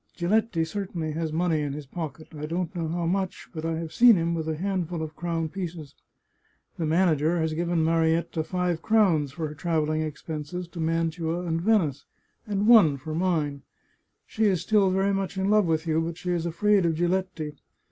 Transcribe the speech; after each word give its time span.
Giletti 0.17 0.65
certainly 0.65 1.11
has 1.11 1.31
money 1.31 1.61
in 1.61 1.73
his 1.73 1.85
pocket. 1.85 2.27
I 2.35 2.47
don't 2.47 2.75
know 2.75 2.87
how 2.87 3.05
much, 3.05 3.49
but 3.53 3.63
I 3.63 3.77
have 3.77 3.93
seen 3.93 4.15
him 4.15 4.33
with 4.33 4.49
a 4.49 4.57
handful 4.57 5.03
of 5.03 5.15
crown 5.15 5.47
pieces. 5.47 5.93
The 6.79 6.87
manager 6.87 7.37
has 7.39 7.53
given 7.53 7.83
Marietta 7.85 8.43
five 8.43 8.81
crowns 8.81 9.31
for 9.31 9.47
her 9.47 9.53
travelling 9.53 10.01
expenses 10.01 10.67
to 10.69 10.79
Mantua 10.79 11.45
and 11.45 11.61
Venice, 11.61 12.05
and 12.47 12.65
one 12.65 12.97
for 12.97 13.13
mine. 13.13 13.61
She 14.25 14.45
is 14.45 14.61
still 14.63 14.89
very 14.89 15.13
much 15.13 15.37
in 15.37 15.51
love 15.51 15.67
with 15.67 15.85
you, 15.85 16.01
but 16.01 16.17
she 16.17 16.31
is 16.31 16.47
afraid 16.47 16.83
of 16.83 16.95
Giletti. 16.95 17.59